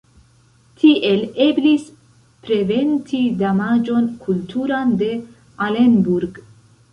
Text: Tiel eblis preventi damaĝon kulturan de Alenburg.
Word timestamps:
Tiel 0.83 1.19
eblis 1.47 1.83
preventi 2.47 3.19
damaĝon 3.43 4.09
kulturan 4.25 4.97
de 5.03 5.11
Alenburg. 5.69 6.43